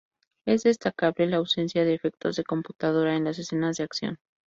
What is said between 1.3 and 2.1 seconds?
ausencia de